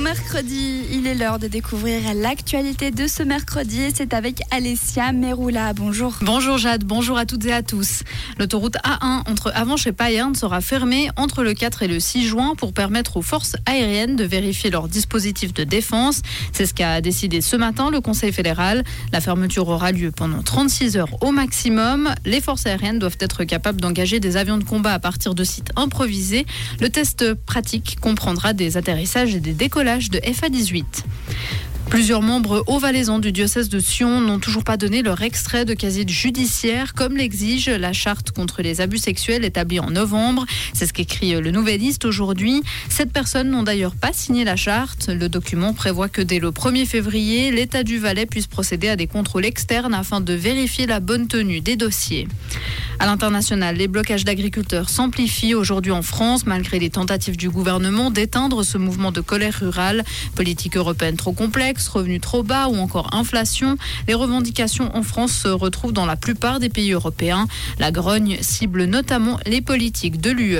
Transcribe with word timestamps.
Mercredi, 0.00 0.84
il 0.92 1.06
est 1.08 1.14
l'heure 1.14 1.40
de 1.40 1.48
découvrir 1.48 2.14
l'actualité 2.14 2.92
de 2.92 3.08
ce 3.08 3.22
mercredi 3.24 3.90
c'est 3.92 4.14
avec 4.14 4.40
Alessia 4.52 5.12
Meroula. 5.12 5.72
Bonjour. 5.72 6.14
Bonjour 6.22 6.56
Jade, 6.56 6.84
bonjour 6.84 7.18
à 7.18 7.26
toutes 7.26 7.44
et 7.46 7.52
à 7.52 7.62
tous. 7.62 8.04
L'autoroute 8.38 8.76
A1 8.84 9.28
entre 9.28 9.50
Avanches 9.54 9.88
et 9.88 9.92
Payerne 9.92 10.36
sera 10.36 10.60
fermée 10.60 11.10
entre 11.16 11.42
le 11.42 11.52
4 11.52 11.82
et 11.82 11.88
le 11.88 11.98
6 11.98 12.26
juin 12.26 12.54
pour 12.56 12.72
permettre 12.72 13.16
aux 13.16 13.22
forces 13.22 13.56
aériennes 13.66 14.14
de 14.14 14.24
vérifier 14.24 14.70
leur 14.70 14.86
dispositif 14.86 15.52
de 15.52 15.64
défense. 15.64 16.22
C'est 16.52 16.66
ce 16.66 16.74
qu'a 16.74 17.00
décidé 17.00 17.40
ce 17.40 17.56
matin 17.56 17.90
le 17.90 18.00
Conseil 18.00 18.32
fédéral. 18.32 18.84
La 19.12 19.20
fermeture 19.20 19.68
aura 19.68 19.90
lieu 19.90 20.12
pendant 20.12 20.42
36 20.42 20.96
heures 20.96 21.22
au 21.22 21.32
maximum. 21.32 22.14
Les 22.24 22.40
forces 22.40 22.66
aériennes 22.66 23.00
doivent 23.00 23.18
être 23.20 23.44
capables 23.44 23.80
d'engager 23.80 24.20
des 24.20 24.36
avions 24.36 24.58
de 24.58 24.64
combat 24.64 24.92
à 24.92 24.98
partir 25.00 25.34
de 25.34 25.42
sites 25.42 25.72
improvisés. 25.76 26.46
Le 26.80 26.88
test 26.88 27.34
pratique 27.34 27.98
comprendra 28.00 28.52
des 28.52 28.76
atterrissages 28.76 29.34
et 29.34 29.40
des 29.40 29.54
décollages 29.54 29.87
de 29.88 30.18
FA18. 30.18 30.84
Plusieurs 31.88 32.20
membres 32.20 32.62
haut-valaisans 32.66 33.20
du 33.20 33.32
diocèse 33.32 33.70
de 33.70 33.78
Sion 33.78 34.20
n'ont 34.20 34.38
toujours 34.38 34.62
pas 34.62 34.76
donné 34.76 35.00
leur 35.00 35.22
extrait 35.22 35.64
de 35.64 35.72
casier 35.72 36.06
judiciaire, 36.06 36.92
comme 36.92 37.16
l'exige 37.16 37.70
la 37.70 37.94
charte 37.94 38.30
contre 38.30 38.60
les 38.60 38.82
abus 38.82 38.98
sexuels 38.98 39.46
établie 39.46 39.80
en 39.80 39.90
novembre. 39.90 40.44
C'est 40.74 40.84
ce 40.84 40.92
qu'écrit 40.92 41.32
le 41.40 41.50
Nouvelliste 41.50 42.04
aujourd'hui. 42.04 42.62
Sept 42.90 43.10
personnes 43.10 43.50
n'ont 43.50 43.62
d'ailleurs 43.62 43.94
pas 43.94 44.12
signé 44.12 44.44
la 44.44 44.56
charte. 44.56 45.08
Le 45.08 45.30
document 45.30 45.72
prévoit 45.72 46.10
que 46.10 46.20
dès 46.20 46.38
le 46.38 46.50
1er 46.50 46.84
février, 46.84 47.50
l'État 47.50 47.82
du 47.82 47.96
Valais 47.96 48.26
puisse 48.26 48.46
procéder 48.46 48.90
à 48.90 48.96
des 48.96 49.06
contrôles 49.06 49.46
externes 49.46 49.94
afin 49.94 50.20
de 50.20 50.34
vérifier 50.34 50.86
la 50.86 51.00
bonne 51.00 51.26
tenue 51.26 51.62
des 51.62 51.76
dossiers. 51.76 52.28
À 53.00 53.06
l'international, 53.06 53.76
les 53.76 53.86
blocages 53.86 54.24
d'agriculteurs 54.24 54.88
s'amplifient 54.90 55.54
aujourd'hui 55.54 55.92
en 55.92 56.02
France, 56.02 56.46
malgré 56.46 56.80
les 56.80 56.90
tentatives 56.90 57.36
du 57.36 57.48
gouvernement 57.48 58.10
d'éteindre 58.10 58.64
ce 58.64 58.76
mouvement 58.76 59.12
de 59.12 59.20
colère 59.20 59.60
rurale. 59.60 60.04
Politique 60.34 60.76
européenne 60.76 61.16
trop 61.16 61.32
complexe, 61.32 61.86
revenus 61.86 62.20
trop 62.20 62.42
bas 62.42 62.68
ou 62.68 62.76
encore 62.76 63.14
inflation. 63.14 63.76
Les 64.08 64.14
revendications 64.14 64.94
en 64.96 65.02
France 65.04 65.32
se 65.32 65.48
retrouvent 65.48 65.92
dans 65.92 66.06
la 66.06 66.16
plupart 66.16 66.58
des 66.58 66.70
pays 66.70 66.90
européens. 66.90 67.46
La 67.78 67.92
grogne 67.92 68.38
cible 68.40 68.84
notamment 68.84 69.38
les 69.46 69.60
politiques 69.60 70.20
de 70.20 70.30
l'UE 70.30 70.58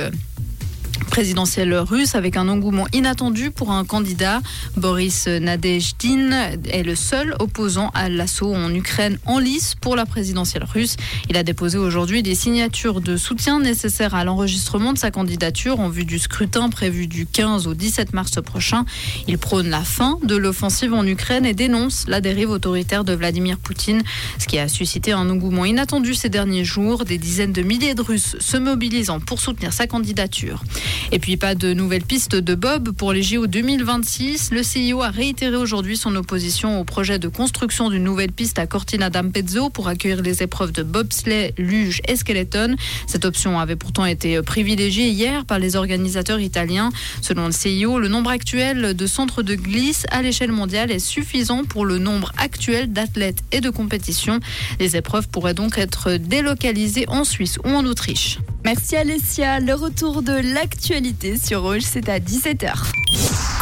présidentielle 1.19 1.73
russe 1.73 2.15
avec 2.15 2.37
un 2.37 2.47
engouement 2.47 2.87
inattendu 2.93 3.51
pour 3.51 3.73
un 3.73 3.83
candidat. 3.83 4.39
Boris 4.77 5.27
Nadejdin 5.27 6.31
est 6.71 6.83
le 6.83 6.95
seul 6.95 7.35
opposant 7.39 7.89
à 7.93 8.07
l'assaut 8.07 8.55
en 8.55 8.73
Ukraine 8.73 9.19
en 9.25 9.37
lice 9.37 9.75
pour 9.75 9.97
la 9.97 10.05
présidentielle 10.05 10.63
russe. 10.63 10.95
Il 11.29 11.35
a 11.35 11.43
déposé 11.43 11.77
aujourd'hui 11.77 12.23
des 12.23 12.35
signatures 12.35 13.01
de 13.01 13.17
soutien 13.17 13.59
nécessaires 13.59 14.15
à 14.15 14.23
l'enregistrement 14.23 14.93
de 14.93 14.97
sa 14.97 15.11
candidature 15.11 15.81
en 15.81 15.89
vue 15.89 16.05
du 16.05 16.19
scrutin 16.19 16.69
prévu 16.69 17.05
du 17.07 17.25
15 17.25 17.67
au 17.67 17.73
17 17.73 18.13
mars 18.13 18.41
prochain. 18.41 18.85
Il 19.27 19.37
prône 19.37 19.67
la 19.67 19.83
fin 19.83 20.19
de 20.23 20.37
l'offensive 20.37 20.93
en 20.93 21.05
Ukraine 21.05 21.45
et 21.45 21.53
dénonce 21.53 22.05
la 22.07 22.21
dérive 22.21 22.49
autoritaire 22.49 23.03
de 23.03 23.11
Vladimir 23.11 23.57
Poutine, 23.57 24.03
ce 24.37 24.47
qui 24.47 24.57
a 24.57 24.69
suscité 24.69 25.11
un 25.11 25.29
engouement 25.29 25.65
inattendu 25.65 26.13
ces 26.13 26.29
derniers 26.29 26.63
jours. 26.63 27.03
Des 27.03 27.17
dizaines 27.17 27.51
de 27.51 27.61
milliers 27.61 27.93
de 27.93 28.01
Russes 28.01 28.37
se 28.39 28.55
mobilisant 28.55 29.19
pour 29.19 29.41
soutenir 29.41 29.73
sa 29.73 29.85
candidature. 29.85 30.63
Et 31.11 31.17
puis 31.17 31.37
pas 31.37 31.55
de 31.55 31.73
nouvelles 31.73 32.03
pistes 32.03 32.35
de 32.35 32.53
Bob 32.53 32.91
pour 32.91 33.13
les 33.13 33.23
JO 33.23 33.47
2026. 33.47 34.51
Le 34.51 34.61
CIO 34.61 35.01
a 35.01 35.09
réitéré 35.09 35.55
aujourd'hui 35.55 35.97
son 35.97 36.15
opposition 36.15 36.79
au 36.79 36.83
projet 36.83 37.17
de 37.17 37.27
construction 37.27 37.89
d'une 37.89 38.03
nouvelle 38.03 38.31
piste 38.31 38.59
à 38.59 38.67
Cortina 38.67 39.09
d'Ampezzo 39.09 39.71
pour 39.71 39.87
accueillir 39.87 40.21
les 40.21 40.43
épreuves 40.43 40.71
de 40.71 40.83
bobsleigh, 40.83 41.55
luge 41.57 42.01
et 42.07 42.15
skeleton. 42.15 42.75
Cette 43.07 43.25
option 43.25 43.59
avait 43.59 43.75
pourtant 43.75 44.05
été 44.05 44.39
privilégiée 44.43 45.09
hier 45.09 45.45
par 45.45 45.57
les 45.57 45.75
organisateurs 45.75 46.39
italiens. 46.39 46.91
Selon 47.23 47.47
le 47.47 47.53
CIO, 47.53 47.97
le 47.97 48.07
nombre 48.07 48.29
actuel 48.29 48.93
de 48.93 49.07
centres 49.07 49.41
de 49.41 49.55
glisse 49.55 50.05
à 50.11 50.21
l'échelle 50.21 50.51
mondiale 50.51 50.91
est 50.91 50.99
suffisant 50.99 51.63
pour 51.63 51.85
le 51.85 51.97
nombre 51.97 52.31
actuel 52.37 52.93
d'athlètes 52.93 53.43
et 53.51 53.61
de 53.61 53.71
compétitions. 53.71 54.39
Les 54.79 54.95
épreuves 54.95 55.27
pourraient 55.27 55.55
donc 55.55 55.79
être 55.79 56.17
délocalisées 56.17 57.05
en 57.07 57.23
Suisse 57.23 57.57
ou 57.65 57.69
en 57.69 57.83
Autriche. 57.85 58.37
Merci 58.63 58.95
Alessia. 58.95 59.59
Le 59.59 59.73
retour 59.73 60.21
de 60.21 60.53
l'actualité 60.53 61.37
sur 61.37 61.63
Rouge, 61.63 61.81
c'est 61.83 62.09
à 62.09 62.19
17h. 62.19 62.73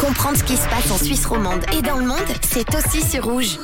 Comprendre 0.00 0.36
ce 0.36 0.44
qui 0.44 0.56
se 0.56 0.68
passe 0.68 0.90
en 0.90 0.98
Suisse 0.98 1.26
romande 1.26 1.64
et 1.76 1.82
dans 1.82 1.96
le 1.96 2.06
monde, 2.06 2.18
c'est 2.42 2.74
aussi 2.74 3.02
sur 3.02 3.24
Rouge. 3.24 3.58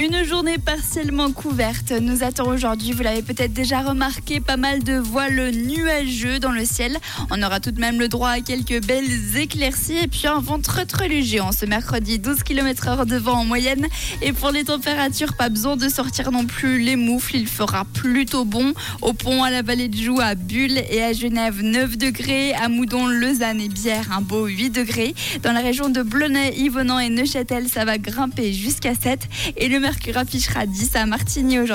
Une 0.00 0.24
journée 0.24 0.56
partiellement 0.56 1.30
couverte 1.30 1.92
nous 1.92 2.24
attend 2.24 2.46
aujourd'hui. 2.46 2.92
Vous 2.92 3.02
l'avez 3.02 3.20
peut-être 3.20 3.52
déjà 3.52 3.82
remarqué, 3.82 4.40
pas 4.40 4.56
mal 4.56 4.82
de 4.82 4.94
voiles 4.94 5.50
nuageux 5.50 6.38
dans 6.38 6.52
le 6.52 6.64
ciel. 6.64 6.96
On 7.30 7.42
aura 7.42 7.60
tout 7.60 7.70
de 7.70 7.78
même 7.78 7.98
le 7.98 8.08
droit 8.08 8.30
à 8.30 8.40
quelques 8.40 8.82
belles 8.82 9.36
éclaircies 9.36 9.98
et 9.98 10.06
puis 10.06 10.26
un 10.26 10.40
vent 10.40 10.58
très 10.58 10.86
très 10.86 11.06
léger 11.06 11.40
en 11.40 11.52
ce 11.52 11.66
mercredi. 11.66 12.18
12 12.18 12.44
km 12.44 12.86
h 12.86 13.04
de 13.06 13.16
vent 13.16 13.40
en 13.40 13.44
moyenne. 13.44 13.88
Et 14.22 14.32
pour 14.32 14.52
les 14.52 14.64
températures, 14.64 15.34
pas 15.34 15.50
besoin 15.50 15.76
de 15.76 15.86
sortir 15.90 16.32
non 16.32 16.46
plus 16.46 16.80
les 16.80 16.96
moufles. 16.96 17.36
Il 17.36 17.46
fera 17.46 17.84
plutôt 17.84 18.46
bon. 18.46 18.72
Au 19.02 19.12
pont, 19.12 19.42
à 19.42 19.50
la 19.50 19.60
vallée 19.60 19.88
de 19.88 19.98
Joux, 19.98 20.18
à 20.18 20.34
Bulle 20.34 20.78
et 20.90 21.02
à 21.02 21.12
Genève, 21.12 21.60
9 21.62 21.98
degrés. 21.98 22.54
À 22.54 22.70
Moudon, 22.70 23.06
Lausanne 23.06 23.60
et 23.60 23.68
Bière, 23.68 24.10
un 24.16 24.22
beau 24.22 24.46
8 24.46 24.70
degrés. 24.70 25.14
Dans 25.42 25.52
la 25.52 25.60
région 25.60 25.90
de 25.90 26.00
Blonay, 26.00 26.54
Yvonand 26.56 27.00
et 27.00 27.10
Neuchâtel, 27.10 27.68
ça 27.68 27.84
va 27.84 27.98
grimper 27.98 28.54
jusqu'à 28.54 28.94
7. 28.94 29.28
Et 29.58 29.68
le 29.68 29.89
mercure 29.90 30.18
affichera 30.18 30.66
10 30.66 30.94
à 30.94 31.06
Martigny 31.06 31.58
aujourd'hui. 31.58 31.74